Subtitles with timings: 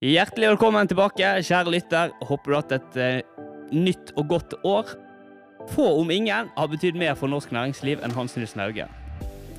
[0.00, 2.12] Hjertelig velkommen tilbake, kjære lytter.
[2.24, 3.42] Håper du har hatt et eh,
[3.76, 4.94] nytt og godt år.
[5.74, 8.86] Få, om ingen, har betydd mer for norsk næringsliv enn Hans Nilsen Hauge.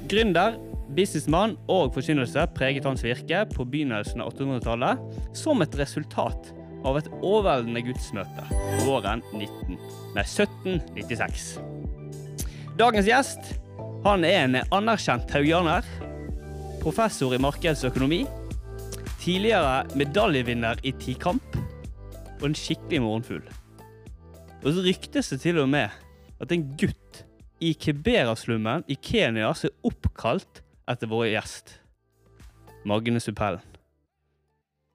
[0.09, 0.57] Gründer,
[0.97, 6.49] businessmann og forkynnelse preget hans virke på begynnelsen av 800-tallet som et resultat
[6.89, 8.49] av et overveldende gudsmøte
[8.87, 9.77] våren 19,
[10.17, 11.51] nei, 1796.
[12.81, 13.55] Dagens gjest
[14.09, 15.85] han er en anerkjent haugianer,
[16.81, 18.23] professor i markedsøkonomi,
[19.21, 21.57] tidligere medaljevinner i tikamp
[22.39, 23.43] og en skikkelig morgenfugl.
[24.61, 25.93] Og så ryktes det til og med
[26.41, 27.21] at en gutt
[27.61, 31.75] i Kibera-slummen i Kenya er oppkalt etter vår gjest.
[32.89, 33.61] Magne Suppellen.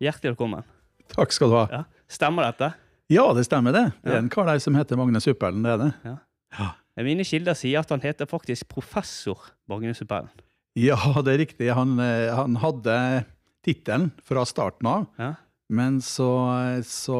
[0.02, 0.66] Hjertelig velkommen.
[1.14, 1.66] Takk skal du ha.
[1.70, 1.84] Ja.
[2.10, 2.72] Stemmer dette?
[3.12, 3.84] Ja, det stemmer det.
[4.02, 5.92] Det er en kar der som heter Magne Suppelen, det er det.
[6.02, 6.16] Ja.
[6.58, 6.68] Ja.
[7.06, 10.34] Mine kilder sier at han heter faktisk professor Magne Suppellen.
[10.76, 11.70] Ja, det er riktig.
[11.78, 12.96] Han, eh, han hadde
[13.66, 15.32] tittelen fra starten av, Ja.
[15.68, 16.28] men så,
[16.86, 17.16] så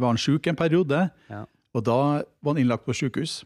[0.00, 1.44] var han sjuk en periode, Ja.
[1.74, 1.98] og da
[2.42, 3.44] var han innlagt på sykehus.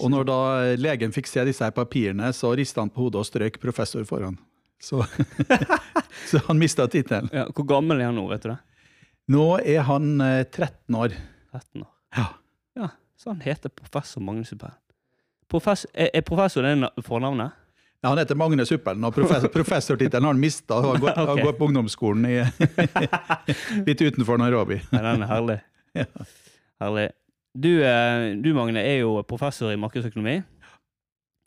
[0.00, 0.36] Og når da
[0.80, 4.38] legen fikk se disse her papirene, så rista han på hodet og strøk professor foran.
[4.80, 5.02] Så,
[6.30, 7.28] så han mista tittelen.
[7.32, 8.58] Ja, hvor gammel er han nå, vet du det?
[9.32, 11.14] Nå er han eh, 13 år.
[11.52, 11.90] 13 år.
[12.16, 12.24] Ja.
[12.80, 14.52] Ja, så han heter professor Magnus.
[15.52, 17.52] Professor, er, er professor det na- fornavnet?
[18.04, 20.76] Ja, han heter Magne Suppelen, og professor, professortittelen har han mista.
[20.84, 21.40] Han, går- han Ok.
[21.46, 22.34] går på ungdomsskolen i,
[23.88, 24.76] litt utenfor Nairobi.
[24.92, 25.60] Nei, den er herlig.
[25.94, 26.04] Ja.
[26.82, 27.04] Herlig.
[27.54, 30.40] Du, eh, du, Magne, er jo professor i markedsøkonomi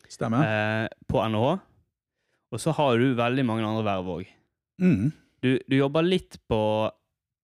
[0.07, 0.45] Stemmer.
[0.47, 1.49] eh, på NHH.
[2.55, 4.29] Og så har du veldig mange andre verv òg.
[4.79, 5.09] Mm,
[5.43, 6.59] Du, du jobber litt på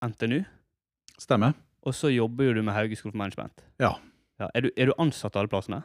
[0.02, 0.40] NTNU,
[1.20, 1.52] stemmer.
[1.84, 3.62] og så jobber jo du med Hauge School for Management.
[3.78, 3.92] Ja.
[4.40, 5.82] Ja, er, du, er du ansatt alle plassene?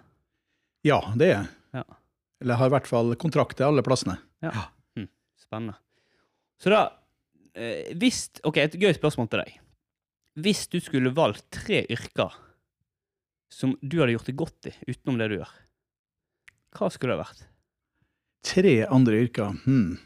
[0.87, 1.51] Ja, det er jeg.
[1.81, 1.83] Ja.
[2.39, 4.17] Eller har i hvert fall kontrakt til alle plassene.
[4.45, 4.69] Ja,
[5.39, 5.79] Spennende.
[6.61, 6.81] Så da
[7.57, 9.55] eh, hvis, Ok, et gøy spørsmål til deg.
[10.39, 12.35] Hvis du skulle valgt tre yrker
[13.49, 15.53] som du hadde gjort det godt i, utenom det du gjør,
[16.77, 17.41] hva skulle det vært?
[18.45, 19.55] Tre andre yrker.
[19.65, 19.97] Hmm.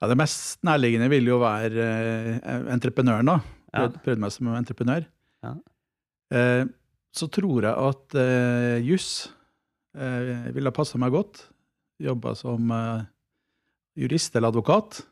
[0.00, 1.88] Ja, det mest nærliggende vil jo være
[2.38, 3.40] eh, entreprenøren, da.
[3.70, 3.82] Ja.
[3.82, 5.08] Prøvd, prøvd meg som entreprenør.
[5.44, 5.52] Ja.
[6.36, 6.62] Eh,
[7.16, 9.10] så tror jeg at eh, juss
[9.96, 11.44] eh, ville ha passa meg godt.
[12.00, 13.06] Jobba som eh,
[14.00, 15.02] jurist eller advokat.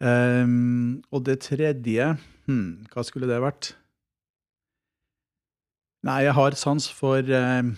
[0.00, 2.06] Ehm, og det tredje
[2.46, 3.74] hmm, Hva skulle det vært?
[6.08, 7.72] Nei, jeg har sans for eh,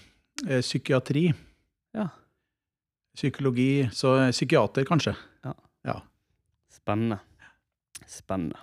[0.46, 1.32] eh, psykiatri.
[1.96, 2.06] Ja.
[3.18, 3.88] Psykologi.
[3.90, 5.16] Så eh, psykiater, kanskje.
[5.42, 5.96] Ja.
[6.70, 7.18] Spennende.
[8.06, 8.60] Spennende.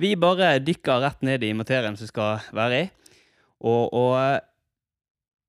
[0.00, 2.88] Vi bare dykker rett ned i materien som skal være i.
[3.64, 4.40] Og, og eh,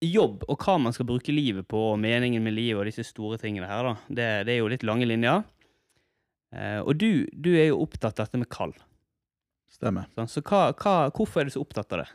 [0.04, 3.40] jobb og hva man skal bruke livet på, og meningen med livet og disse store
[3.42, 3.96] tingene her, da.
[4.08, 5.42] Det, det er jo litt lange linjer.
[6.56, 8.76] Eh, og du, du er jo opptatt av dette med kall.
[9.74, 10.08] Stemmer.
[10.16, 10.32] sant?
[10.34, 12.10] Så hva, hva, hvorfor er du så opptatt av det?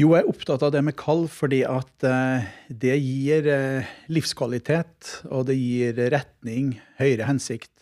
[0.00, 5.26] Jo, jeg er opptatt av det med kall fordi at eh, det gir eh, livskvalitet,
[5.28, 7.74] og det gir retning, høyere hensikt.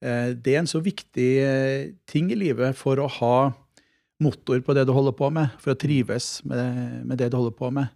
[0.00, 3.34] Eh, det er en så viktig eh, ting i livet for å ha
[4.22, 7.56] motor på det du holder på med, for å trives med, med det du holder
[7.56, 7.90] på med,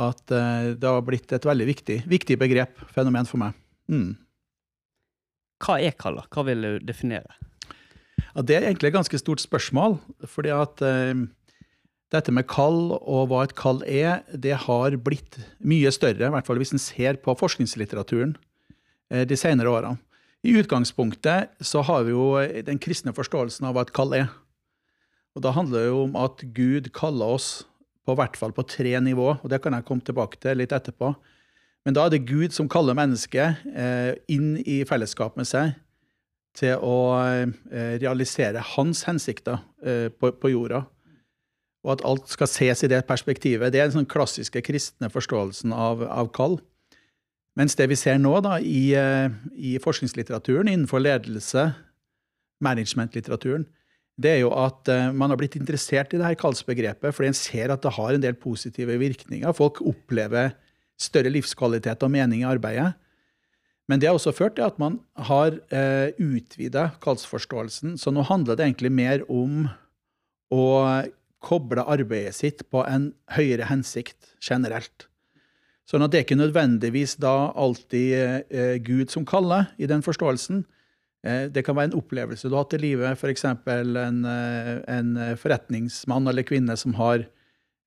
[0.00, 3.58] at uh, det har blitt et veldig viktig, viktig begrep, fenomen for meg.
[3.92, 4.14] Mm.
[5.64, 6.26] Hva er kall, da?
[6.32, 7.36] Hva vil du definere?
[8.34, 11.24] Ja, det er egentlig et ganske stort spørsmål, fordi at eh,
[12.14, 16.48] dette med kall og hva et kall er, det har blitt mye større, i hvert
[16.48, 18.34] fall hvis en ser på forskningslitteraturen
[19.12, 20.00] eh, de senere årene.
[20.44, 22.34] I utgangspunktet så har vi jo
[22.66, 24.26] den kristne forståelsen av hva et kall er.
[25.34, 27.48] Og da handler det jo om at Gud kaller oss
[28.04, 31.14] på hvert fall på tre nivå, og det kan jeg komme tilbake til litt etterpå.
[31.84, 35.74] Men da er det Gud som kaller mennesket eh, inn i fellesskap med seg
[36.56, 40.84] til å eh, realisere hans hensikter eh, på, jorda.
[41.84, 43.72] Og at alt skal ses i det perspektivet.
[43.72, 46.56] Det er den sånn klassiske kristne forståelsen av, av kall.
[47.58, 48.94] Mens det vi ser nå da, i,
[49.54, 51.68] i forskningslitteraturen innenfor ledelse,
[52.64, 53.68] managementlitteraturen,
[54.20, 57.38] det er jo at eh, man har blitt interessert i det her kallsbegrepet, fordi en
[57.38, 59.56] ser at det har en del positive virkninger.
[59.56, 60.52] Folk opplever
[61.00, 62.92] større livskvalitet og mening i arbeidet.
[63.90, 67.98] Men det har også ført til at man har eh, utvida kallsforståelsen.
[68.00, 69.66] Så nå handler det egentlig mer om
[70.54, 70.64] å
[71.44, 75.08] koble arbeidet sitt på en høyere hensikt generelt.
[75.84, 80.62] Sånn at det er ikke nødvendigvis da alltid eh, Gud som kaller i den forståelsen.
[81.24, 83.46] Eh, det kan være en opplevelse du har hatt i livet, f.eks.
[83.48, 87.24] En, eh, en forretningsmann eller -kvinne som har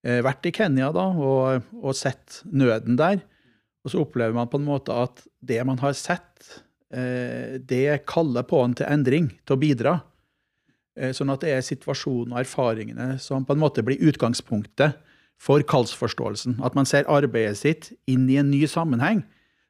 [0.04, 3.22] eh, vært i Kenya da, og, og sett nøden der.
[3.86, 6.62] Og så opplever man på en måte at det man har sett,
[6.92, 9.94] eh, det kaller på en til endring, til å bidra.
[10.98, 14.98] Eh, sånn at det er situasjonen og erfaringene som på en måte blir utgangspunktet
[15.38, 16.58] for kallsforståelsen.
[16.66, 19.22] At man ser arbeidet sitt inn i en ny sammenheng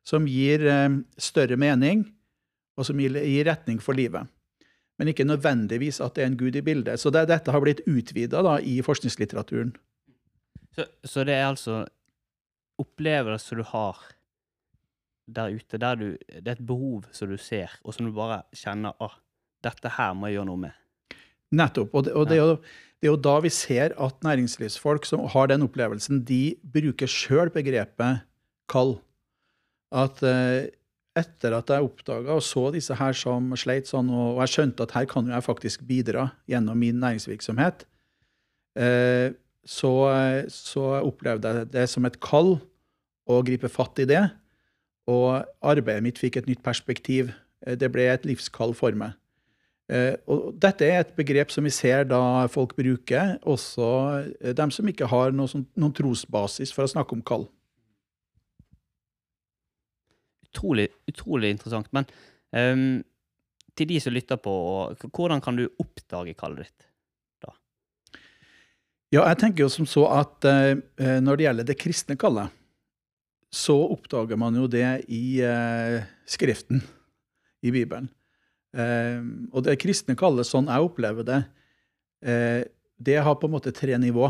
[0.07, 2.05] som gir eh, større mening,
[2.77, 4.29] og som gir, retning for livet.
[4.97, 7.00] Men ikke nødvendigvis at det er en gud i bildet.
[7.01, 9.75] Så det, dette har blitt utvida i forskningslitteraturen.
[10.77, 11.83] Så, så, det er altså
[12.81, 14.01] opplevelser du har
[15.27, 18.44] der ute, der du, det er et behov som du ser, og som du bare
[18.56, 19.18] kjenner at ah,
[19.65, 20.83] dette her må jeg gjøre noe med.
[21.57, 21.94] Nettopp.
[21.95, 22.56] Og, det, og det, er jo,
[23.01, 27.51] det, er jo, da vi ser at næringslivsfolk som har den opplevelsen, de bruker sjøl
[27.53, 28.24] begrepet
[28.71, 28.97] kall.
[29.95, 30.69] At eh,
[31.17, 34.95] etter at jeg oppdaga og så disse her som sleit sånn, og jeg skjønte at
[34.97, 37.85] her kan jeg faktisk bidra gjennom min næringsvirksomhet,
[38.79, 39.35] eh,
[39.67, 39.93] så,
[40.53, 42.55] så, opplevde jeg det som et kall
[43.27, 44.23] å gripe fatt i det.
[45.11, 47.33] Og arbeidet mitt fikk et nytt perspektiv.
[47.65, 49.17] Eh, det ble et livskall for meg.
[49.91, 53.89] Eh, og dette er et begrep som vi ser da folk bruker, også
[54.55, 57.47] dem som ikke har noen, noen trosbasis for å snakke om kall
[60.57, 61.88] utrolig, utrolig interessant.
[61.94, 62.07] Men
[62.51, 63.04] um,
[63.77, 64.54] til de som lytter på,
[65.13, 66.88] hvordan kan du oppdage kallet ditt?
[67.44, 67.54] da?
[69.13, 70.74] Ja, jeg tenker jo som så at uh,
[71.21, 72.54] når det gjelder det kristne kallet,
[73.54, 76.81] så oppdager man jo det i uh, Skriften,
[77.63, 78.10] i Bibelen.
[78.75, 81.44] Uh, og det kristne kallet, sånn jeg opplever det,
[82.98, 84.25] det har på en måte tre nivå.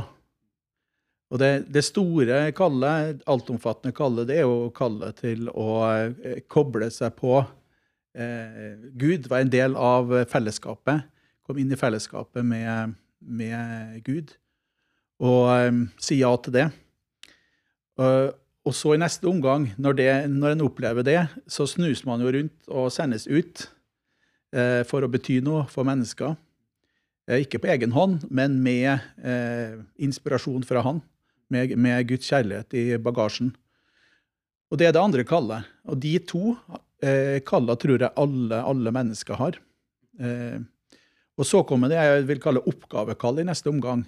[1.28, 6.88] Og det, det, store kallet, altomfattende kallet, det er jo kallet til å eh, koble
[6.94, 11.04] seg på eh, Gud, være en del av fellesskapet.
[11.44, 14.36] Komme inn i fellesskapet med, med Gud
[15.20, 16.68] og eh, si ja til det.
[17.98, 18.30] Uh,
[18.68, 22.34] og så i neste omgang, når, det, når en opplever det, så snus man jo
[22.36, 23.64] rundt og sendes ut
[24.52, 26.36] eh, for å bety noe for mennesker.
[27.30, 28.92] Eh, ikke på egen hånd, men med
[29.24, 31.00] eh, inspirasjon fra Han
[31.54, 33.54] med, med, Guds kjærlighet i bagasjen.
[34.72, 35.68] Og det er det andre kallet.
[35.88, 36.58] Og de to
[37.04, 39.60] eh, kallene tror jeg alle, alle mennesker har.
[40.20, 40.60] Eh,
[41.38, 44.04] og så kommer det jeg vil kalle oppgavekall i neste omgang.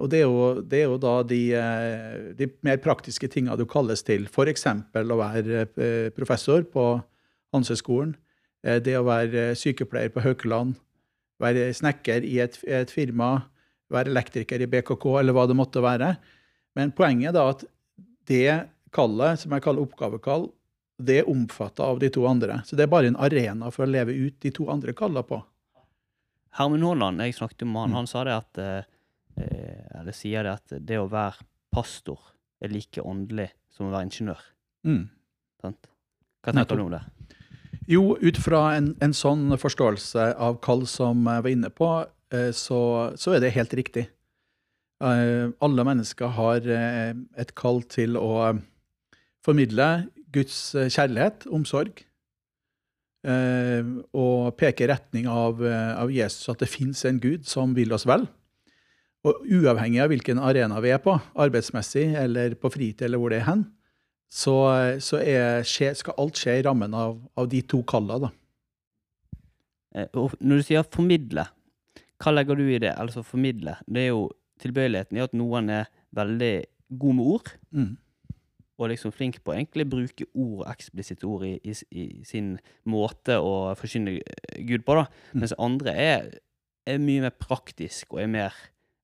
[0.00, 3.66] Og det er jo, det er jo da de, eh, de, mer praktiske tinga du
[3.68, 4.24] kalles til.
[4.30, 4.66] F.eks.
[4.96, 6.84] å være eh, professor på
[7.52, 8.14] Hansøyskolen.
[8.64, 10.78] Eh, det å være sykepleier på Haukeland.
[11.40, 13.42] Være snekker i et, et firma.
[13.92, 16.14] Være elektriker i BKK, eller hva det måtte være.
[16.78, 17.64] Men poenget er da at
[18.30, 18.54] det
[18.94, 20.48] kallet, som jeg kaller oppgavekall,
[21.00, 22.60] det er omfatta av de to andre.
[22.66, 25.40] Så det er bare en arena for å leve ut de to andre kallene på.
[26.58, 27.96] Herman Haaland, jeg snakket med han, mm.
[28.00, 28.90] han sa det at eh,
[29.38, 32.18] eh, eller sier det at det å være pastor
[32.60, 34.42] er like åndelig som å være ingeniør.
[34.86, 35.04] Mm.
[35.62, 37.04] Hva tenker du om det?
[37.90, 41.88] Jo, ut fra en, en, sånn forståelse av kall som jeg var inne på,
[42.34, 42.80] eh, så,
[43.18, 44.08] så er det helt riktig.
[45.00, 48.58] Eh, alle mennesker har eh, et kall til å eh,
[49.44, 49.88] formidle
[50.30, 52.04] Guds kjærlighet, omsorg,
[53.20, 58.06] og peke i retning av, av, Jesus, at det fins en Gud som vil oss
[58.08, 58.22] vel.
[59.26, 63.40] Og uavhengig av hvilken arena vi er på, arbeidsmessig eller på fritid eller hvor det
[63.42, 63.66] er hen,
[64.30, 64.54] så,
[65.02, 68.30] så er, skal alt skje i rammen av, av de to kallene.
[70.14, 71.48] Når du sier formidle,
[72.22, 72.94] hva legger du i det?
[72.94, 73.74] Altså formidle.
[73.90, 74.28] Det er jo
[74.62, 76.54] tilbøyeligheten er at noen er veldig
[77.00, 77.52] god med ord.
[77.70, 77.90] Mm.
[78.80, 82.54] Og liksom flink på å egentlig bruke ord, eksplisitte ord, i, i, i, sin
[82.88, 84.18] måte å forkynne
[84.68, 84.96] Gud på.
[84.96, 85.06] da.
[85.32, 85.42] Mm.
[85.42, 86.30] Mens andre er,
[86.88, 88.60] er, mye mer praktisk og er mer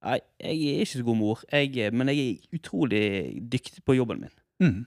[0.07, 3.07] Nei, jeg er ikke så god med ord, jeg, men jeg er utrolig
[3.51, 4.35] dyktig på jobben min.
[4.63, 4.85] Mm.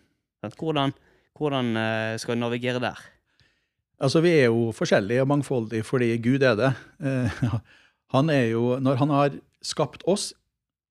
[0.55, 0.93] Hvordan,
[1.35, 3.01] hvordan eh, skal jeg navigere der?
[3.99, 6.71] Altså, Vi er jo forskjellige og mangfoldige fordi Gud er det.
[7.03, 7.43] Eh,
[8.15, 10.31] han er jo, Når han har skapt oss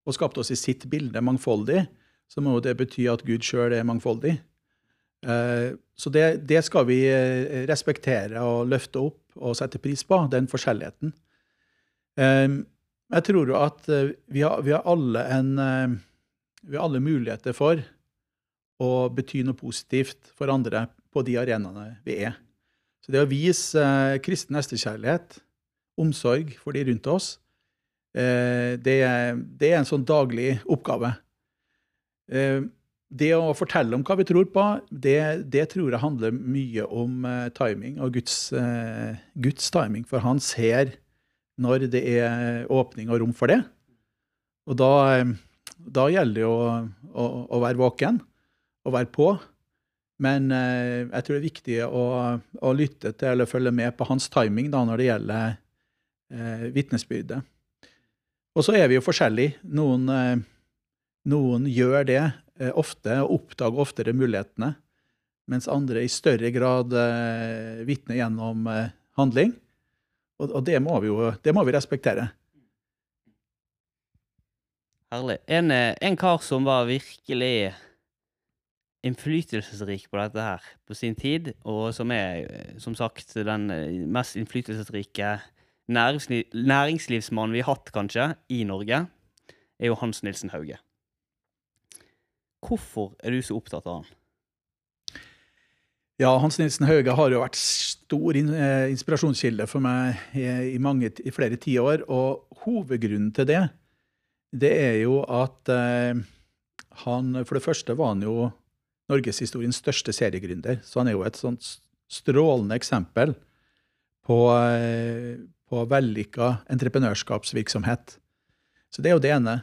[0.08, 1.84] og skapte oss i sitt bilde mangfoldig,
[2.28, 4.38] så må jo det bety at Gud sjøl er mangfoldig.
[5.26, 10.20] Eh, så det, det, skal vi eh, respektere og løfte opp og sette pris på,
[10.32, 11.14] den forskjelligheten.
[12.20, 12.58] Eh,
[13.08, 15.52] jeg tror jo at vi har, vi har, alle en
[16.60, 17.80] Vi har alle muligheter for
[18.84, 22.34] å bety noe positivt for andre på de arenaene vi er.
[23.00, 23.80] Så det å vise
[24.20, 25.38] kristen nestekjærlighet,
[25.96, 27.38] omsorg for de rundt oss,
[28.14, 28.98] det,
[29.60, 31.12] det, er en sånn daglig oppgave.
[32.32, 32.64] Eh,
[33.08, 37.24] det å fortelle om hva vi tror på, det, det tror jeg handler mye om
[37.28, 38.50] eh, timing og Guds,
[39.40, 40.04] Guds, timing.
[40.08, 40.96] For han ser
[41.58, 43.62] når det er åpning og rom for det.
[44.68, 45.24] Og da,
[45.78, 46.58] da gjelder det å,
[47.08, 48.20] å, å, være våken
[48.84, 49.30] og være på.
[50.22, 52.04] Men eh, jeg tror det er viktig å,
[52.60, 55.44] å, lytte til eller følge med på hans timing da, når det gjelder
[56.34, 57.46] eh, vitnesbyrdet.
[58.58, 59.60] Og så er vi jo forskjellige.
[59.78, 60.40] Noen, eh,
[61.30, 64.72] noen gjør det eh, ofte og oppdager oftere mulighetene,
[65.48, 68.66] mens andre i større grad eh, vitner gjennom
[69.18, 69.54] handling.
[70.42, 72.28] Og, det, må vi jo det må vi respektere.
[75.14, 75.38] Herlig.
[75.46, 77.70] En, en kar som var virkelig
[79.06, 83.70] innflytelsesrik på dette her på sin tid, og som er, som sagt, den
[84.14, 85.38] mest innflytelsesrike
[85.88, 89.06] næringsliv, næringslivsmannen vi har hatt, kanskje, i Norge,
[89.78, 90.78] er jo Hans Nilsen Hauge.
[92.64, 94.14] Hvorfor er du så opptatt av han?
[96.18, 101.30] Ja, Hans Nilsen Hauge har jo vært stor eh, inspirasjonskilde for meg i, mange, i
[101.30, 102.02] flere tiår.
[102.10, 103.60] Og hovedgrunnen til det,
[104.50, 106.18] det er jo at eh,
[107.04, 108.48] han For det første var han jo
[109.08, 110.80] norgeshistoriens største seriegründer.
[110.82, 111.76] Så han er jo et sånt
[112.10, 113.36] strålende eksempel
[114.26, 118.18] på, eh, på vellykka entreprenørskapsvirksomhet.
[118.92, 119.56] Så det er jo det ene.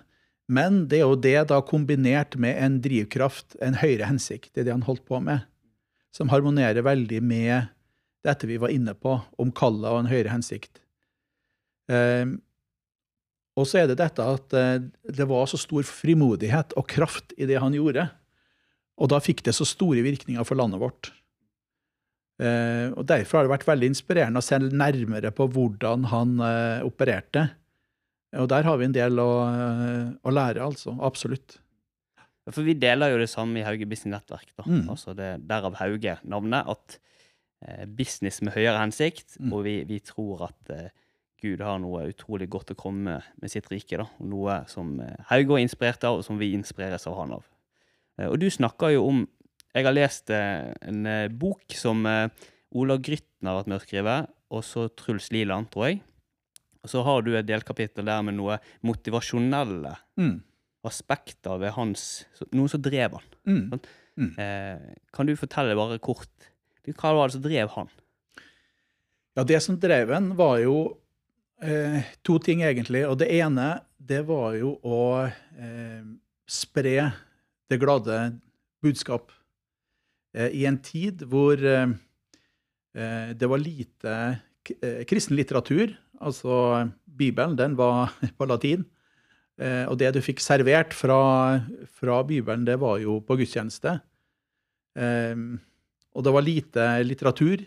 [0.46, 4.52] Men det er jo det da kombinert med en drivkraft, en høyere hensikt.
[4.54, 5.48] Det er det han holdt på med.
[6.14, 7.72] Som harmonerer veldig med
[8.26, 10.80] dette vi var inne på, om kallet og en høyere hensikt.
[11.90, 12.40] Um,
[13.56, 17.48] og så er det dette at uh, det var så stor frimodighet og kraft i
[17.50, 18.08] det han gjorde.
[19.02, 21.12] Og da fikk det så store virkninger for landet vårt.
[22.42, 26.88] Eh, og Derfor har det vært veldig inspirerende å se nærmere på hvordan han eh,
[26.88, 27.48] opererte.
[28.36, 30.92] Og der har vi en del å, å, lære, altså.
[31.08, 31.56] Absolutt.
[32.52, 34.52] For vi deler jo det samme i Hauge Business Nettverk.
[34.58, 34.66] da.
[34.68, 34.84] Mm.
[34.92, 36.68] Altså det, Derav Hauge-navnet.
[36.68, 37.00] At
[37.66, 39.54] eh, business med høyere hensikt, mm.
[39.54, 40.92] og vi, vi, tror at eh,
[41.42, 43.98] Gud har noe utrolig godt å komme med sitt rike.
[44.02, 44.08] da.
[44.24, 47.48] Noe som eh, Hauge er inspirert av, og som vi inspireres av han av.
[48.20, 49.26] Eh, og du snakker jo om
[49.76, 54.18] Jeg har lest eh, en eh, bok som Ola Grytten har vært med å skrive,
[54.56, 56.02] og så Truls Liland, tror jeg.
[56.86, 60.36] Og så har du et delkapittel der med noe motivasjonelle mm.
[60.86, 63.32] aspekter ved hans Noen som drev han.
[63.50, 63.64] Mm.
[63.74, 63.88] Sånn?
[64.16, 64.30] Mm.
[64.40, 66.52] Eh, kan du fortelle bare kort
[66.86, 67.90] hva var det som drev han?
[69.36, 70.76] Ja, Det som drev han, var jo
[71.60, 73.02] eh, to ting, egentlig.
[73.10, 76.06] Og det ene, det var jo å eh,
[76.46, 77.10] spre
[77.68, 78.20] det glade
[78.86, 79.34] budskap.
[80.36, 81.94] Eh, I en tid hvor eh,
[82.96, 84.18] eh, det var lite
[85.06, 85.92] kristen litteratur,
[86.26, 88.86] altså Bibelen, den var på latin.
[89.56, 91.62] Og det du fikk servert fra,
[91.96, 93.94] fra Bibelen, det var jo på gudstjeneste.
[94.98, 97.62] Og det var lite litteratur,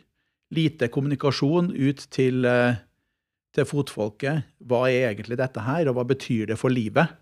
[0.53, 2.45] lite kommunikasjon ut til,
[3.55, 4.51] til fotfolket.
[4.59, 7.15] Hva er egentlig dette her, og hva betyr det for livet?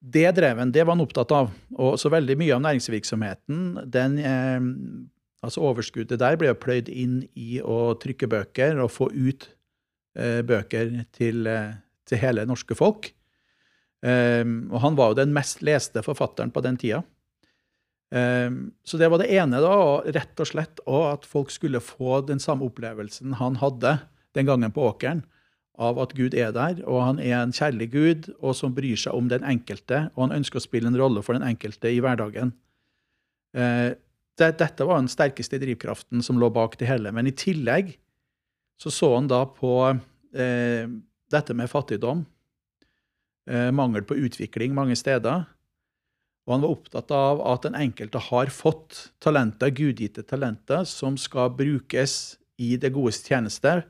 [0.00, 1.50] Det dreven, det var han opptatt av.
[1.76, 4.60] Og så veldig mye av næringsvirksomheten, den, eh,
[5.44, 9.50] altså overskuddet der, ble jo pløyd inn i å trykke bøker og få ut
[10.16, 11.76] eh, bøker til, eh,
[12.08, 13.12] til, hele norske folk.
[14.00, 17.02] Eh, og han var jo den mest leste forfatteren på den tida.
[18.10, 18.48] Eh,
[18.82, 22.22] så det var det ene, da, og rett og slett og at folk skulle få
[22.24, 23.98] den samme opplevelsen han hadde
[24.32, 25.26] den gangen på åkeren
[25.80, 29.16] av at Gud er der, og han er en kjærlig Gud og som bryr seg
[29.16, 32.52] om den enkelte, og han ønsker å spille en rolle for den enkelte i hverdagen.
[33.56, 33.92] Eh,
[34.40, 37.12] det, dette var den sterkeste drivkraften som lå bak det hele.
[37.12, 37.94] Men i tillegg
[38.80, 40.88] så så han da på eh,
[41.30, 42.24] dette med fattigdom,
[43.50, 45.44] eh, mangel på utvikling mange steder.
[46.48, 51.52] Og han var opptatt av at den enkelte har fått talenter, gudgitte talenter, som skal
[51.54, 53.82] brukes i det godes tjeneste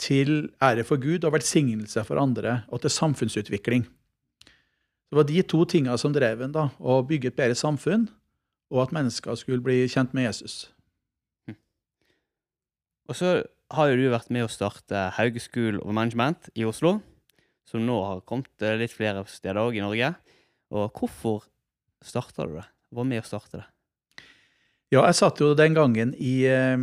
[0.00, 3.86] til ære for Gud og velsignelse for andre, og til samfunnsutvikling.
[5.06, 8.08] Det var de to tinga som drev en, da, å bygge et bedre samfunn,
[8.74, 10.66] og at mennesker skulle bli kjent med Jesus.
[11.46, 11.58] Hm.
[13.08, 13.30] Og så
[13.74, 16.98] har jo du vært med å starte Hauge School of Management i Oslo,
[17.66, 20.12] som nå har kommet eh, litt flere steder òg i Norge.
[20.74, 21.46] Og hvorfor
[22.04, 22.66] starta du det?
[22.94, 23.66] Var med å starte det?
[24.94, 26.78] Ja, jeg satt jo den gangen i eh,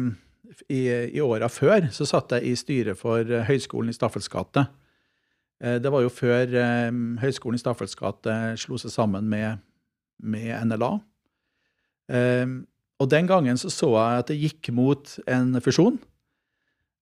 [0.68, 4.66] i, i åra før så satt jeg i styret for eh, Høgskolen i Staffels gate.
[5.64, 6.90] Eh, det var jo før eh,
[7.24, 9.64] Høgskolen i Staffels gate slo seg sammen med,
[10.20, 10.94] med NLA.
[13.02, 15.96] Og den gangen så, så jeg at det gikk mot en fusjon.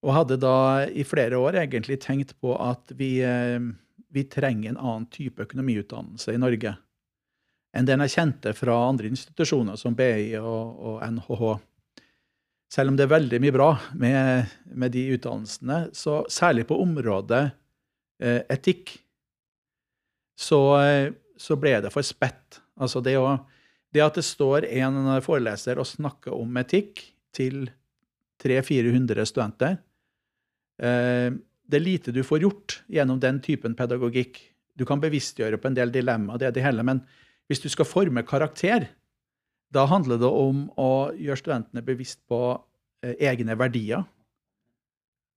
[0.05, 3.17] Og hadde da i flere år egentlig tenkt på at vi,
[4.13, 6.75] vi trenger en annen type økonomiutdannelse i Norge
[7.77, 11.43] enn den jeg kjente fra andre institusjoner som BI og, og NHH.
[12.71, 17.43] Selv om det er veldig mye bra med, med de utdannelsene, så særlig på området
[18.23, 18.93] eh, etikk,
[20.39, 22.61] så, eh, så, ble det for spett.
[22.79, 23.35] Altså det å,
[23.91, 27.03] Det at det står en foreleser og snakker om etikk
[27.35, 27.65] til
[28.39, 29.75] 300-400 studenter,
[30.79, 31.27] eh,
[31.71, 34.39] det er lite du får gjort gjennom den typen pedagogikk.
[34.79, 37.03] Du kan bevisstgjøre på en del dilemmaer, det er det hele, men
[37.51, 38.87] hvis du skal forme karakter,
[39.71, 42.41] da handler det om å gjøre studentene bevisst på
[43.03, 44.03] eh, egne verdier.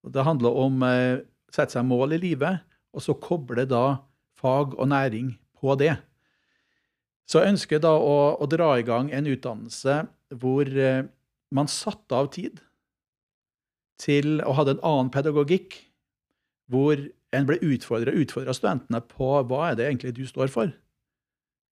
[0.05, 1.23] Det handler om å eh,
[1.55, 2.65] sette seg mål i livet,
[2.95, 4.01] og så koble da
[4.39, 5.95] fag og næring på det.
[7.31, 10.03] Så jeg ønsker da å, å dra i gang en utdannelse
[10.43, 11.07] hvor eh,
[11.55, 12.59] man satte av tid
[14.03, 15.79] til å ha en annen pedagogikk,
[16.69, 16.99] hvor
[17.35, 20.75] en ble utfordra utfordra studentene på hva er det egentlig du står for.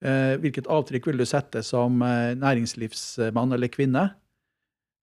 [0.03, 4.09] Eh, hvilket avtrykk vil du sette som eh, næringslivsmann eller -kvinne?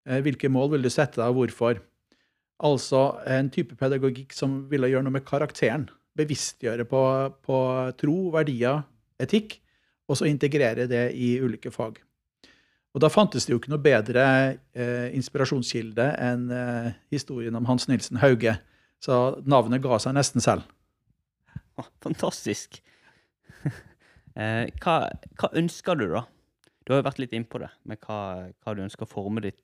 [0.10, 1.80] Eh, hvilke mål vil du sette deg, og hvorfor?
[2.60, 5.88] Altså en type pedagogikk som ville gjøre noe med karakteren.
[6.18, 7.02] Bevisstgjøre på,
[7.46, 7.58] på
[7.98, 8.84] tro, verdier,
[9.20, 9.62] etikk,
[10.10, 12.02] og så integrere det i ulike fag.
[12.94, 14.26] Og da fantes det jo ikke noe bedre
[14.74, 18.58] eh, inspirasjonskilde enn eh, historien om Hans Nilsen Hauge.
[19.00, 19.14] Så
[19.48, 20.66] navnet ga seg nesten selv.
[22.04, 22.82] Fantastisk.
[24.36, 24.98] eh, hva,
[25.40, 26.26] hva, ønsker du, da?
[26.84, 28.20] Du har jo vært litt innpå det med hva,
[28.50, 29.60] hva du ønsker å forme ditt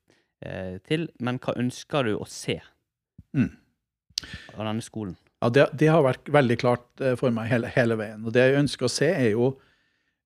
[0.46, 1.08] eh, til.
[1.20, 2.60] Men hva ønsker du å se
[3.36, 3.52] mm.
[4.56, 5.16] av denne skolen?
[5.42, 8.24] Ja, det, det, har vært veldig klart eh, for meg hele, hele, veien.
[8.26, 9.52] Og det jeg ønsker å se, er jo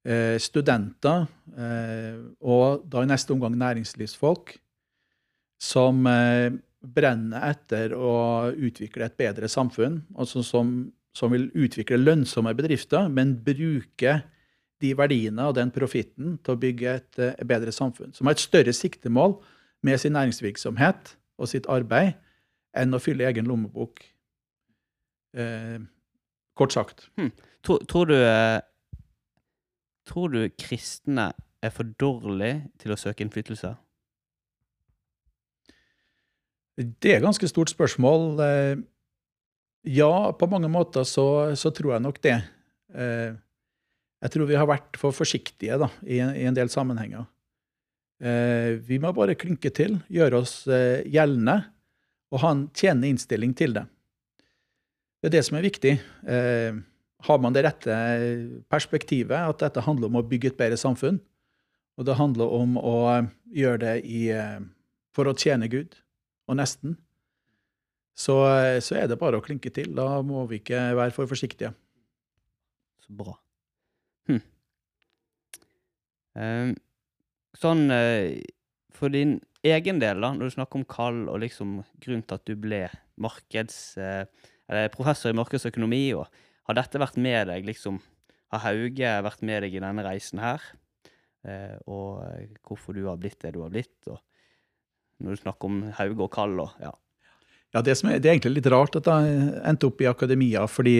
[0.08, 4.55] eh, studenter, eh, og da i neste omgang næringslivsfolk,
[5.60, 8.13] som eh, brenner etter å
[8.55, 10.72] utvikle et bedre samfunn, altså som,
[11.15, 14.19] som vil utvikle lønnsomme bedrifter, men bruke
[14.79, 18.13] de verdiene og den profitten til å bygge et, et, bedre samfunn.
[18.15, 19.37] Som har et større siktemål
[19.83, 22.15] med sin næringsvirksomhet og sitt arbeid
[22.77, 24.01] enn å fylle egen lommebok.
[25.35, 25.79] Eh,
[26.57, 27.09] kort sagt.
[27.19, 27.31] Hmm.
[27.65, 28.61] Tror, tror, du, eh,
[30.07, 33.73] tror du kristne er for dårlige til å søke innflytelse?
[36.79, 38.39] Det er et ganske stort spørsmål.
[38.39, 38.75] Eh,
[39.88, 42.36] ja, på mange måter så, så tror jeg nok det.
[42.95, 43.36] Eh,
[44.19, 47.27] jeg tror vi har vært for forsiktige da, i, en, i en del sammenhenger.
[48.19, 51.62] Eh, vi må bare klinke til, gjøre oss gjeldende
[52.30, 53.86] og ha en tjenende innstilling til det.
[55.19, 55.95] Det er det som er viktig.
[57.25, 57.95] Har man det rette
[58.71, 61.17] perspektivet, at dette handler om å bygge et bedre samfunn,
[61.99, 62.93] og det handler om å
[63.51, 64.21] gjøre det i,
[65.12, 65.97] for å tjene Gud,
[66.47, 66.95] og nesten,
[68.19, 68.36] så,
[68.84, 69.93] så, er det bare å klinke til.
[69.95, 71.71] Da må vi ikke være for forsiktige.
[73.05, 73.36] Så bra.
[74.29, 74.41] Hm.
[76.39, 76.73] Um,
[77.58, 78.36] sånn uh,
[78.95, 82.47] for din egen del, da, når du snakker om kall og liksom grunnen til at
[82.47, 82.86] du ble
[83.21, 83.82] markeds...
[83.99, 84.23] Uh,
[84.69, 86.27] eller professor i markedsøkonomi, og
[86.69, 87.95] har dette vært med deg, liksom
[88.53, 90.62] Har Hauge vært med deg i denne reisen her?
[91.89, 92.21] Og
[92.67, 93.97] hvorfor du har blitt det du har blitt?
[94.05, 94.19] og
[95.19, 96.91] når du snakker om Hauge og Kall og ja.
[97.75, 100.95] Ja, det, er, det, er, egentlig litt rart at jeg endte opp i akademia, fordi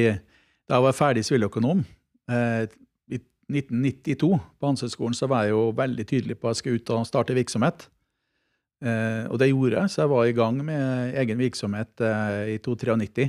[0.70, 1.82] da jeg var ferdig siviløkonom
[2.30, 2.68] eh,
[3.10, 6.92] i 1992 på Handelshøyskolen, så var jeg jo veldig tydelig på at jeg skulle ut
[6.94, 7.88] og starte virksomhet.
[8.86, 12.60] Eh, og det gjorde jeg, så jeg var i gang med egen virksomhet eh, i
[12.62, 13.28] 1993.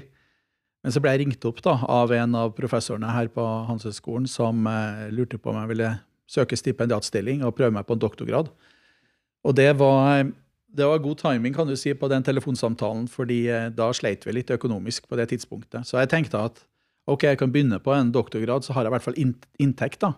[0.81, 4.69] Men så ble jeg ringt opp da, av en av professorene her på Handelshøyskolen som
[4.69, 5.91] eh, lurte på om jeg ville
[6.31, 8.53] søke stipendiatstilling og prøve meg på en doktorgrad.
[9.49, 10.29] Og det var
[10.77, 14.37] det var god timing kan du si, på den telefonsamtalen, fordi eh, da sleit vi
[14.37, 15.87] litt økonomisk på det tidspunktet.
[15.89, 16.63] Så jeg tenkte at
[17.11, 19.19] ok, jeg kan begynne på en doktorgrad, så har jeg i hvert fall
[19.59, 20.13] inntekt da,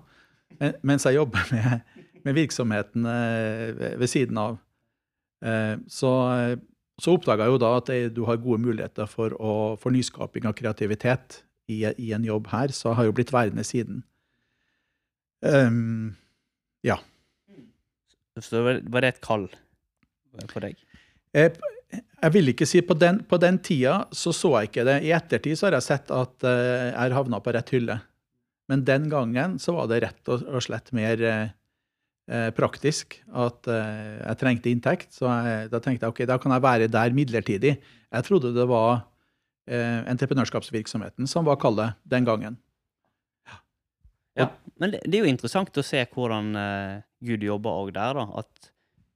[0.85, 4.59] mens jeg jobber med, med virksomheten eh, ved siden av.
[5.43, 6.13] Eh, så,
[7.01, 10.57] så oppdaga jeg jo da at du har gode muligheter for, å, for nyskaping av
[10.59, 14.03] kreativitet i, i, en jobb her, så jeg har jo blitt værende siden.
[15.43, 16.13] Um,
[16.87, 17.01] ja.
[18.41, 19.49] Så var det et kall?
[20.51, 20.79] For deg?
[21.33, 21.55] Jeg,
[21.93, 24.99] jeg vil ikke si på den, på den tida så så jeg ikke det.
[25.07, 26.53] I ettertid så har jeg sett at uh,
[26.91, 27.99] jeg har havna på rett hylle.
[28.71, 34.21] Men den gangen så var det rett og, og slett mer eh, praktisk at eh,
[34.23, 35.11] jeg trengte inntekt.
[35.13, 37.75] Så jeg, da tenkte jeg ok, da kan jeg være der midlertidig.
[37.83, 39.03] Jeg trodde det var
[39.63, 42.57] entreprenørskapsvirksomheten som var kallet den gangen.
[43.47, 43.59] Ja,
[44.41, 44.47] ja
[44.81, 46.49] men det, det, er jo interessant å se hvordan
[47.23, 48.19] Gud jobber òg der.
[48.19, 48.72] da, at Eh,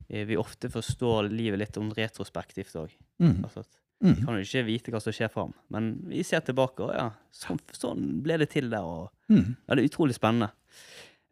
[0.09, 2.93] vi ofte forstår livet litt om retrospektivt òg.
[3.23, 3.41] Mm.
[3.43, 4.13] Altså mm.
[4.13, 7.09] Vi kan jo ikke vite hva som skjer fram, men vi ser tilbake, og ja,
[7.35, 8.87] sånn, sånn ble det til der.
[8.87, 9.47] og mm.
[9.67, 10.53] ja, Det er utrolig spennende.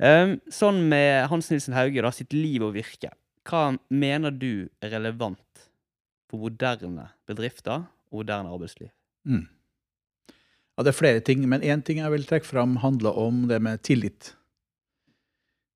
[0.02, 3.12] Um, sånn med Hans Nilsen Hauge, da, sitt liv og virke.
[3.46, 5.66] Hva mener du er relevant
[6.30, 8.90] for moderne bedrifter og moderne arbeidsliv?
[9.28, 9.44] Mm.
[10.74, 13.60] Ja, Det er flere ting, men én ting jeg vil trekke fram, handler om det
[13.62, 14.34] med tillit.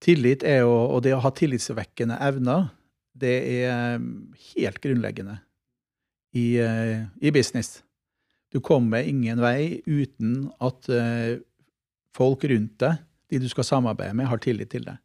[0.02, 2.68] Tillit er jo, og det å ha tillitsvekkende evner,
[3.20, 3.98] det er
[4.54, 5.38] helt grunnleggende
[6.36, 7.82] i, i business.
[8.52, 10.88] Du kommer ingen vei uten at
[12.16, 14.96] folk rundt deg, de du skal samarbeide med, har tillit til deg.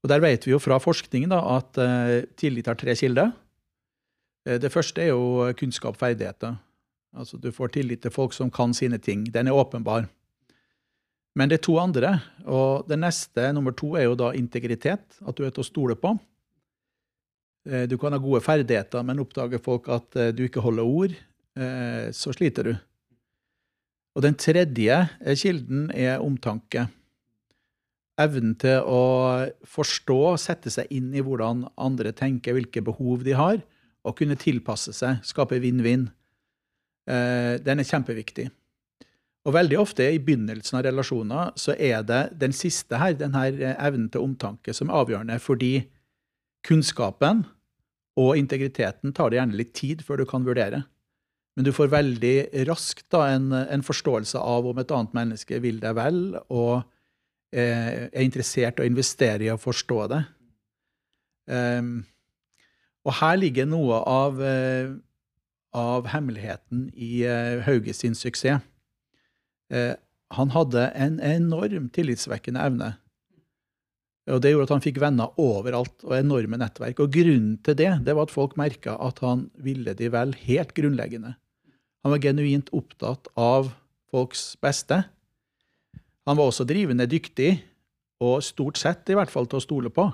[0.00, 1.80] Og Der vet vi jo fra forskningen da, at
[2.40, 3.32] tillit har tre kilder.
[4.44, 6.56] Det første er jo kunnskap og ferdigheter.
[7.16, 9.24] Altså Du får tillit til folk som kan sine ting.
[9.32, 10.08] Den er åpenbar.
[11.34, 12.18] Men det er to andre.
[12.46, 15.20] Og det neste, nummer to, er jo da integritet.
[15.26, 16.16] At du er til å stole på.
[17.68, 21.18] Uh, du kan ha gode ferdigheter, men oppdager folk at du ikke holder ord,
[22.14, 22.70] så sliter du.
[24.16, 24.94] Og den tredje
[25.36, 26.86] kilden er omtanke
[28.20, 29.02] evnen til å
[29.68, 33.60] forstå, sette seg inn i hvordan andre tenker, hvilke behov de har,
[34.06, 36.08] og kunne tilpasse seg, skape vinn-vinn,
[37.08, 38.48] eh, den er kjempeviktig.
[39.48, 43.56] Og veldig ofte i begynnelsen av relasjoner så er det den siste her, den her
[43.72, 45.72] evnen til omtanke, som er avgjørende, fordi
[46.66, 47.44] kunnskapen
[48.20, 50.84] og integriteten tar det gjerne litt tid før du kan vurdere.
[51.56, 55.80] Men du får veldig raskt da, en, en forståelse av om et annet menneske vil
[55.82, 56.82] deg vel, og
[57.50, 60.20] Eh, er interessert i å investere i å forstå det.
[61.50, 62.04] Um,
[63.02, 64.92] og her ligger noe av, eh,
[65.74, 68.62] av hemmeligheten i eh, Hauge sin suksess.
[69.70, 69.94] Eh,
[70.30, 72.92] han hadde en enorm tillitsvekkende evne.
[74.30, 77.02] Og Det gjorde at han fikk venner overalt og enorme nettverk.
[77.02, 80.74] Og Grunnen til det det var at folk merka at han ville de vel helt
[80.76, 81.34] grunnleggende.
[82.04, 83.72] Han var genuint opptatt av
[84.10, 85.02] folks beste.
[86.28, 87.58] Han var også drivende dyktig,
[88.20, 90.04] og stort sett i hvert fall til å stole på.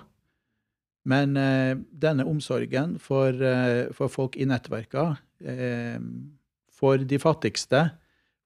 [1.11, 5.09] Men eh, denne omsorgen for, eh, for, folk i nettverka,
[5.43, 5.99] eh,
[6.75, 7.83] for de fattigste,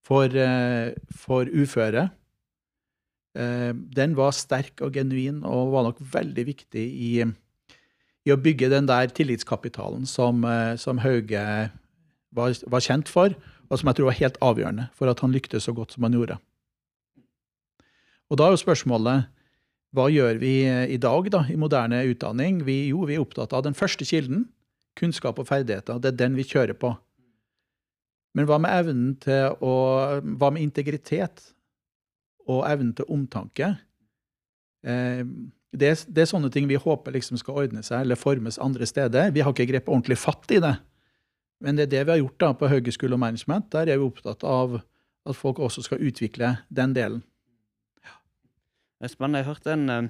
[0.05, 2.09] for, eh, for uføre,
[3.35, 7.11] den var sterk og genuin og var nok veldig viktig i,
[8.27, 11.45] i å bygge den der tillitskapitalen som, eh, som Hauge
[12.35, 13.35] var, var, kjent for,
[13.71, 16.17] og som jeg tror var helt avgjørende for at han lyktes så godt som han
[16.19, 16.41] gjorde.
[18.31, 19.31] Og da er jo spørsmålet
[19.97, 22.61] hva gjør vi i dag da, i moderne utdanning?
[22.67, 24.45] Vi, jo, vi er opptatt av den første kilden,
[24.99, 25.99] kunnskap og ferdigheter.
[25.99, 26.93] Det er den vi kjører på.
[28.39, 29.73] Men hva med evnen til å
[30.23, 31.43] Hva med integritet
[32.51, 33.73] og evnen til omtanke?
[34.87, 35.23] Eh,
[35.71, 39.31] det, det, er sånne ting vi håper liksom skal ordne seg eller formes andre steder.
[39.35, 40.75] Vi har ikke grepet ordentlig fatt i det.
[41.61, 43.69] Men det er det vi har gjort da på Høgskole og Management.
[43.75, 47.21] Der er vi opptatt av at folk også skal utvikle den delen.
[49.01, 49.41] Det er spennende.
[49.41, 50.09] Jeg hørte en uh,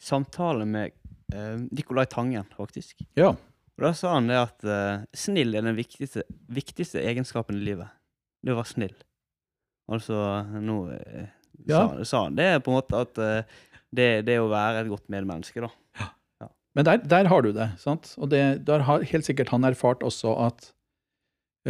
[0.00, 0.94] samtale med
[1.34, 3.02] uh, Nicolai Tangen, faktisk.
[3.18, 3.34] Ja.
[3.76, 7.92] Og Da sa han det at uh, snill er den viktigste, viktigste, egenskapen i livet.
[8.44, 8.96] Det å være snill.
[9.92, 10.18] Altså,
[10.58, 11.26] nå uh,
[11.68, 11.80] ja.
[11.80, 13.18] sa, sa, han det på en måte at
[13.94, 15.70] det, det å være et godt medmenneske, da.
[15.98, 16.08] Ja.
[16.44, 16.48] ja.
[16.78, 17.70] Men der, der, har du det.
[17.82, 18.14] sant?
[18.18, 20.72] Og det, der har helt sikkert han erfart også at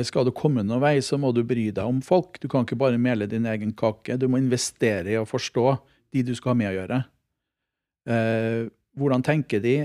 [0.04, 2.36] skal du komme noen vei, så må du bry deg om folk.
[2.42, 4.18] Du kan ikke bare mele din egen kake.
[4.20, 5.70] Du må investere i å forstå
[6.12, 6.98] de du skal ha med å gjøre.
[8.12, 9.76] Eh, hvordan tenker de?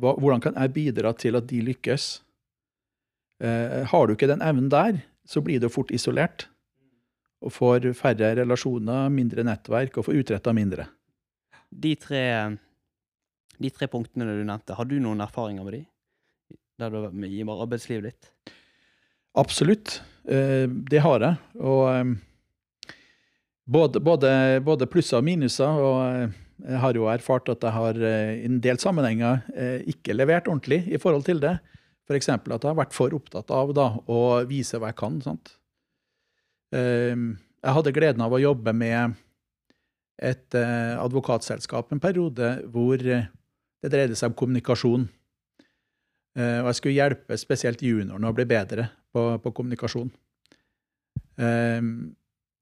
[0.00, 2.08] Hva, hvordan kan jeg bidra til at de lykkes?
[3.46, 6.48] Eh, har du ikke den evnen der, så blir du fort isolert.
[7.40, 10.90] Og får færre relasjoner, mindre nettverk og får utretta mindre.
[11.70, 12.24] De tre,
[13.56, 15.84] de tre punktene du nevnte, har du noen erfaringer med de?
[16.80, 18.54] Der du med i arbeidslivet ditt?
[19.38, 20.00] Absolutt.
[20.24, 21.38] Eh, det har jeg.
[21.60, 22.94] Og eh,
[23.64, 24.30] både, både,
[24.66, 25.80] både plusser og minuser.
[25.80, 29.46] Og eh, jeg har jo erfart at jeg har i en del sammenhenger
[29.88, 31.54] ikke levert ordentlig i forhold til det.
[32.04, 32.28] F.eks.
[32.28, 35.16] at jeg har vært for opptatt av da, å vise hva jeg kan.
[35.24, 35.54] Sant?
[36.76, 39.18] Ehm, jeg hadde gleden av å jobbe med
[40.20, 43.22] et advokatselskap en periode hvor det
[43.88, 45.06] dreide seg om kommunikasjon.
[46.36, 50.10] Og jeg skulle hjelpe spesielt juniorene å bli bedre på, på kommunikasjon.
[51.40, 51.88] Um,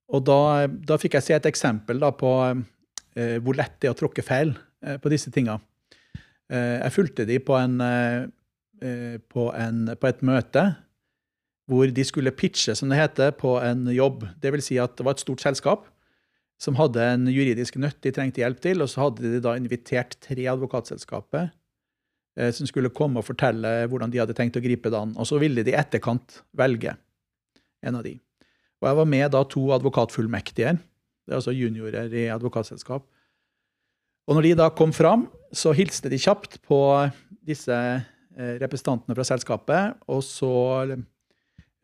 [0.08, 3.98] og da, da, fikk jeg se et eksempel på eh, hvor lett det er å
[3.98, 5.58] tråkke feil eh, på disse tinga.
[6.48, 10.64] Eh, jeg fulgte de på, en, eh, på, en, på, et møte
[11.68, 14.24] hvor de skulle pitche, som det heter, på en jobb.
[14.40, 15.86] Det vil si at det var et stort selskap
[16.58, 20.16] som hadde en juridisk nøtt de trengte hjelp til, og så hadde de da invitert
[20.24, 21.44] tre advokatselskaper
[22.40, 25.14] eh, som skulle komme og fortelle hvordan de hadde tenkt å gripe det an.
[25.20, 26.96] Og så ville de i etterkant velge
[27.86, 28.16] en av de.
[28.80, 30.74] Og jeg var med da to advokatfullmektige.
[30.78, 33.06] Det er altså juniorer i advokatselskap.
[34.28, 36.80] Og når de da kom fram, så hilste de kjapt på
[37.48, 40.50] disse eh, representantene fra selskapet, og så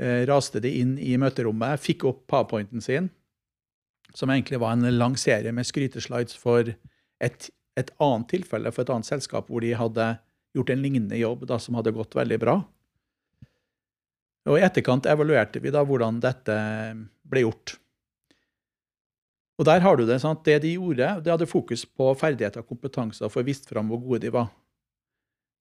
[0.00, 3.10] raste de inn i møterommet, fikk opp powerpointen sin,
[4.14, 6.72] som egentlig var en lang serie med skryteslides for
[7.22, 10.14] et et annet tilfelle for et annet selskap hvor de hadde
[10.54, 12.58] gjort en lignende jobb da, som hadde gått veldig bra.
[14.44, 16.54] Og I etterkant evaluerte vi da hvordan dette
[17.26, 17.76] ble gjort.
[19.58, 20.44] Og der har du Det sant?
[20.44, 24.02] Det de gjorde, det hadde fokus på ferdigheter og kompetanse for å vist fram hvor
[24.02, 24.50] gode de var.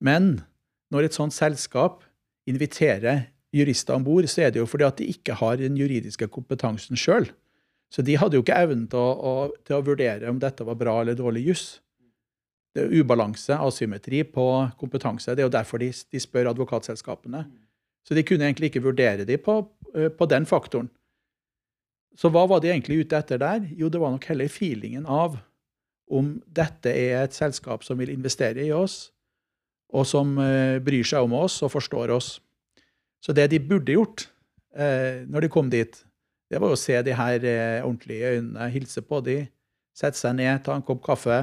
[0.01, 0.43] Men
[0.91, 2.03] når et sånt selskap
[2.49, 6.27] inviterer jurister om bord, så er det jo fordi at de ikke har den juridiske
[6.33, 7.29] kompetansen sjøl.
[7.93, 9.33] Så de hadde jo ikke evnen til å, å,
[9.65, 11.67] til å vurdere om dette var bra eller dårlig juss.
[12.73, 14.47] Det er ubalanse, asymmetri på
[14.79, 15.35] kompetanse.
[15.35, 17.43] Det er jo derfor de, de spør advokatselskapene.
[18.03, 19.59] Så de kunne egentlig ikke vurdere dem på,
[19.93, 20.89] eh, på, den faktoren.
[22.17, 23.67] Så hva var de egentlig ute etter der?
[23.77, 25.37] Jo, det var nok heller feelingen av
[26.13, 29.07] om dette er et selskap som vil investere i oss,
[29.93, 32.35] og som uh, bryr seg om oss og forstår oss.
[33.23, 34.27] Så det de burde gjort
[34.75, 35.93] eh, når de kom dit,
[36.51, 39.37] det var å se de her eh, ordentlig i øynene, hilse på de,
[39.95, 41.39] sette seg ned, ta en kopp kaffe,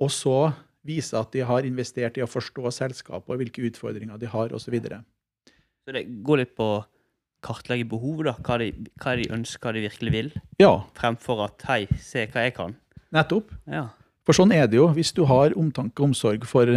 [0.00, 0.52] og så
[0.84, 4.76] vise at de har investert i å forstå selskapet og hvilke utfordringer de har, osv.
[4.78, 5.00] Så
[5.84, 6.68] så det går litt på
[7.44, 8.34] kartlegge behov, da.
[8.40, 8.70] Hva de,
[9.02, 10.30] hva de ønsker, hva de virkelig vil.
[10.62, 10.72] Ja.
[10.96, 12.76] Fremfor at 'hei, se hva jeg kan'.
[13.12, 13.52] Nettopp.
[13.68, 13.88] Ja.
[14.24, 14.88] For sånn er det jo.
[14.96, 16.72] Hvis du har omtanke og omsorg for,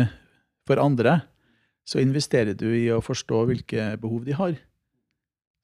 [0.67, 1.21] for andre,
[1.87, 4.57] så investerer du i å forstå hvilke behov de har.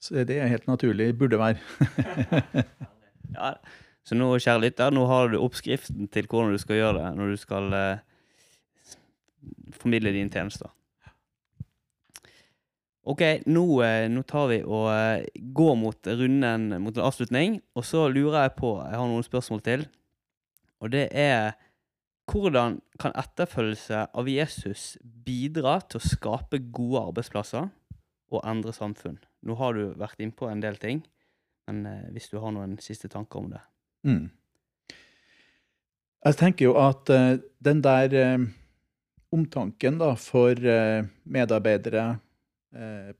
[0.03, 1.11] Så det er helt naturlig.
[1.19, 1.59] Burde være.
[3.35, 3.55] ja.
[4.03, 7.29] Så nå, kjære lytter, nå har du oppskriften til hvordan du skal gjøre det når
[7.31, 8.01] du skal eh,
[9.79, 10.71] formidle dine tjenester.
[13.03, 17.57] Ok, nå, eh, nå, tar vi og eh, går mot runden mot en avslutning.
[17.75, 19.87] Og så lurer jeg på Jeg har noen spørsmål til.
[20.83, 21.55] Og det er
[22.29, 27.67] Hvordan kan etterfølgelse av Jesus bidra til å skape gode arbeidsplasser
[28.33, 29.19] og endre samfunn?
[29.43, 31.03] Nå har du vært innpå en del ting,
[31.67, 33.59] men eh, hvis du har noen siste tanker om det?
[34.07, 34.31] Mm.
[36.23, 38.45] Jeg tenker jo at uh, den der uh,
[39.35, 42.13] omtanken da, for uh, medarbeidere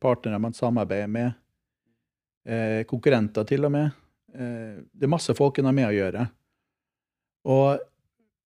[0.01, 1.35] partnere man samarbeider med,
[2.89, 3.91] konkurrenter til og med.
[4.33, 6.23] Det er masse folk en har med å gjøre.
[7.53, 7.83] Og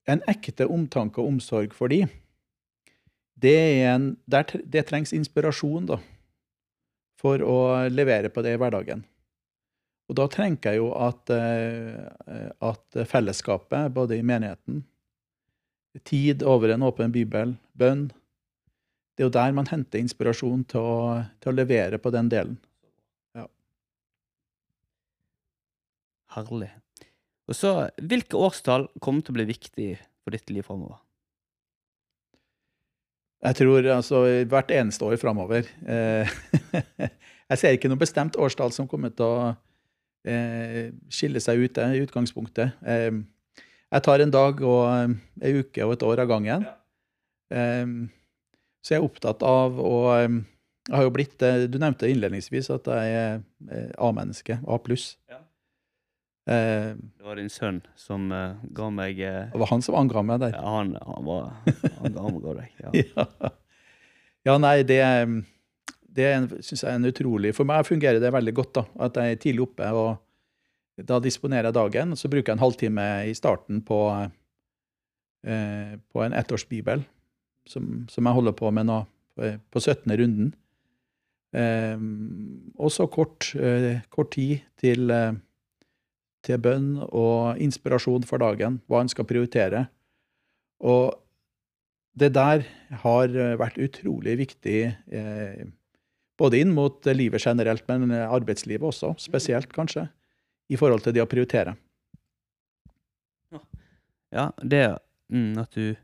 [0.07, 2.05] en ekte omtanke og omsorg for de,
[3.37, 5.99] det, en, det trengs inspirasjon da,
[7.21, 7.59] for å
[7.91, 9.03] levere på det i hverdagen.
[10.07, 11.29] Og da tenker jeg jo at,
[12.63, 14.85] at fellesskapet, både i menigheten,
[16.07, 18.07] tid over en åpen bibel, bønn,
[19.17, 20.97] det er jo der man henter inspirasjon til å,
[21.41, 22.57] til å levere på den delen.
[23.35, 23.47] Ja.
[26.37, 26.69] Herlig.
[27.47, 29.91] Og så, Hvilke årstall kommer til å bli viktig
[30.23, 30.99] for ditt liv framover?
[33.47, 35.67] Jeg tror altså hvert eneste år framover.
[35.86, 36.31] Eh,
[37.51, 39.51] jeg ser ikke noe bestemt årstall som kommer til å
[40.27, 42.81] eh, skille seg ut i utgangspunktet.
[42.81, 43.21] Eh,
[43.88, 46.65] jeg tar en dag og ei uke og et år av gangen.
[48.88, 52.86] Så jeg er opptatt av å Jeg har jo blitt eh, Du nevnte innledningsvis at
[52.88, 53.33] jeg er
[53.67, 54.55] eh, A-menneske.
[54.63, 55.17] A pluss.
[55.27, 55.41] Ja.
[56.47, 60.21] Eh, det var din sønn som uh, ga meg uh, Det var han som angra
[60.23, 60.53] meg der?
[60.55, 61.49] Ja, han, han, var,
[61.99, 62.77] han ga deg.
[62.86, 62.93] Ja.
[63.01, 63.51] ja.
[64.47, 64.55] ja.
[64.63, 65.01] nei, det,
[66.15, 66.29] det
[66.63, 68.73] syns jeg er en utrolig For meg fungerer det veldig godt.
[68.79, 69.91] da, At jeg er tidlig oppe.
[69.91, 72.15] og Da disponerer jeg dagen.
[72.15, 77.03] Så bruker jeg en halvtime i starten på, uh, på en ettårsbibel
[77.67, 79.01] som, som, jeg holder på med nå,
[79.36, 80.15] på 17.
[80.15, 80.53] runden.
[81.55, 81.99] Eh,
[82.77, 85.33] og så kort, eh, kort, tid til, eh,
[86.47, 89.88] til, bønn og inspirasjon for dagen, hva en skal prioritere.
[90.79, 91.15] Og
[92.17, 92.63] det der
[93.03, 94.79] har vært utrolig viktig,
[95.13, 95.65] eh,
[96.38, 100.07] både inn mot livet generelt, men arbeidslivet også, spesielt kanskje,
[100.69, 101.75] i forhold til det å prioritere.
[104.33, 104.97] Ja, det
[105.31, 105.95] mm, at du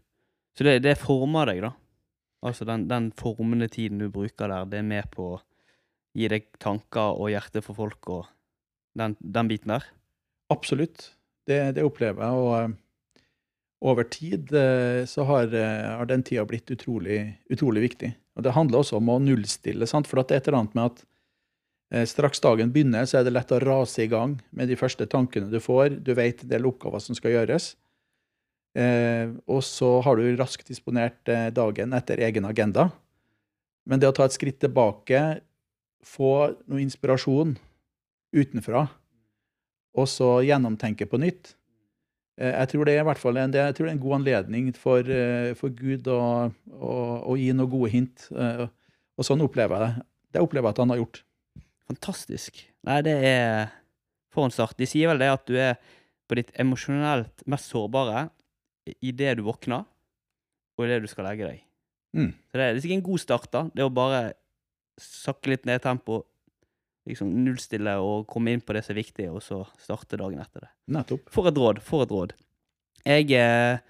[0.54, 1.74] så det, det former deg, da.
[2.46, 5.42] Altså den, den, formende tiden du bruker der, det er med på å
[6.14, 8.28] gi deg tanker og hjerte for folk og
[9.00, 9.88] den, den biten der?
[10.54, 11.10] Absolutt.
[11.50, 12.40] Det, det, opplever jeg.
[12.40, 13.20] Og uh,
[13.90, 17.20] over tid uh, så har, uh, har, den tida blitt utrolig,
[17.52, 18.14] utrolig, viktig.
[18.38, 20.08] Og det handler også om å nullstille, sant?
[20.10, 21.04] for det er et eller annet med at
[22.10, 25.52] straks dagen begynner, så er det lett å rase i gang med de første tankene
[25.52, 26.00] du får.
[26.02, 27.68] Du vet en del oppgaver som skal gjøres.
[28.74, 32.90] Eh, og så har du raskt disponert eh, dagen etter egen agenda.
[33.86, 35.22] Men det å ta et skritt tilbake,
[36.04, 36.34] få
[36.66, 37.56] noe inspirasjon
[38.34, 38.88] utenfra,
[39.94, 41.54] og så gjennomtenke på nytt
[42.40, 45.54] eh, Jeg tror det er i hvert fall en, er en god anledning for, eh,
[45.60, 46.22] for Gud å,
[46.74, 46.96] å,
[47.30, 48.28] å, gi noen gode hint.
[48.34, 48.66] Eh,
[49.14, 50.08] og sånn opplever jeg det.
[50.34, 51.22] Det opplever jeg at han har gjort.
[51.92, 52.64] Fantastisk.
[52.90, 53.74] Nei, det er
[54.34, 54.78] for en start.
[54.80, 55.76] De sier vel det at du er
[56.30, 58.28] på ditt emosjonelt mest sårbare
[59.04, 59.86] idet du våkner,
[60.74, 61.62] og idet du skal legge deg.
[62.18, 62.32] Mm.
[62.50, 63.62] Så det er sikkert en god start, da.
[63.76, 64.24] Det å bare
[65.02, 66.24] sakke litt ned tempo,
[67.10, 70.66] liksom nullstille og komme inn på det som er viktig, og så starte dagen etter
[70.66, 70.72] det.
[70.96, 71.28] Nettopp.
[71.34, 71.82] For et råd.
[71.84, 72.36] For et råd.
[73.04, 73.82] Jeg eh,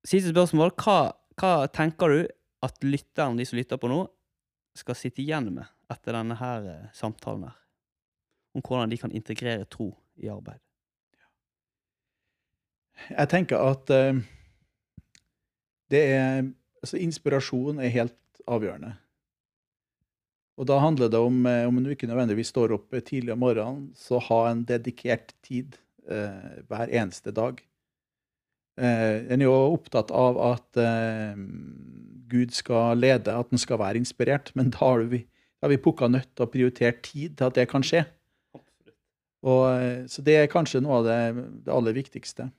[0.00, 0.72] Siste spørsmål.
[0.80, 2.20] Hva, hva tenker du
[2.64, 4.02] at lytteren, de som lytter på nå,
[4.76, 7.58] skal sitte igjen med etter denne her eh, samtalen her?
[8.56, 10.60] Om hvordan de kan integrere tro i arbeid.
[13.08, 14.24] Jeg tenker at eh,
[15.92, 16.48] det er
[16.80, 18.94] Altså, inspirasjon er helt avgjørende.
[20.60, 23.88] Og da handler det om, eh, om du ikke nødvendigvis står opp tidlig om morgenen,
[23.96, 27.62] så ha en dedikert tid eh, hver eneste dag.
[28.80, 31.36] Eh, en er jo opptatt av at eh,
[32.30, 35.24] Gud skal lede, at den skal være inspirert, men da har vi,
[35.58, 38.06] da har vi pukka nødt til å prioritere tid til at det kan skje.
[39.44, 41.20] Og, eh, så det er kanskje noe av det,
[41.66, 42.50] det aller viktigste.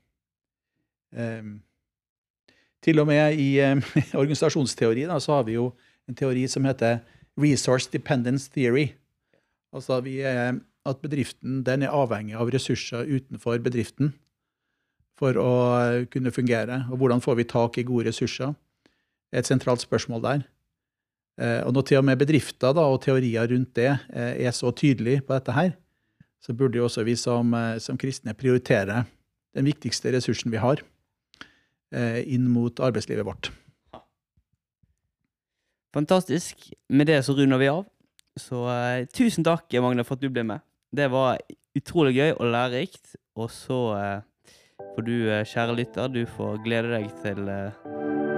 [2.82, 3.50] Til og med i
[4.22, 5.72] organisasjonsteori da, så har vi jo
[6.08, 7.02] en teori som heter
[7.40, 8.92] resource dependence theory.
[9.74, 14.14] Altså er, at bedriften den er avhengig av ressurser utenfor bedriften
[15.22, 15.52] for å
[16.12, 16.86] kunne fungere.
[16.90, 18.56] Og hvordan får vi tak i gode ressurser?
[19.30, 20.44] Det er et sentralt spørsmål der.
[21.40, 24.74] Uh, og når til og med bedrifter da, og teorier rundt det uh, er så
[24.76, 25.72] tydelige på dette her,
[26.42, 29.06] så burde jo også vi som, uh, som kristne prioritere
[29.56, 30.84] den viktigste ressursen vi har
[31.92, 33.50] inn mot arbeidslivet vårt.
[35.96, 36.70] Fantastisk.
[36.90, 37.86] Med det så runder vi av.
[38.40, 40.64] Så uh, tusen takk, Magne, for at du ble med.
[40.96, 41.42] Det var
[41.78, 43.18] utrolig gøy og lærerikt.
[43.40, 44.54] Og så uh,
[44.96, 47.44] får du, uh, kjære lytter, du får glede deg til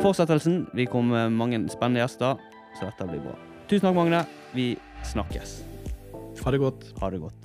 [0.03, 0.63] fortsettelsen.
[0.73, 2.41] Vi kommer med mange spennende gjester,
[2.79, 3.37] så dette blir bra.
[3.69, 4.25] Tusen takk, Magne.
[4.57, 4.73] Vi
[5.13, 5.61] snakkes.
[6.43, 6.89] Ha det godt.
[6.99, 7.42] Ha det godt.